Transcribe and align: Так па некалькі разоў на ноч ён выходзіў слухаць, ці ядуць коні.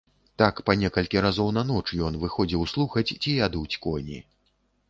Так 0.41 0.61
па 0.69 0.75
некалькі 0.83 1.21
разоў 1.25 1.51
на 1.59 1.63
ноч 1.73 1.83
ён 2.07 2.17
выходзіў 2.23 2.67
слухаць, 2.75 3.07
ці 3.21 3.37
ядуць 3.45 3.79
коні. 3.85 4.19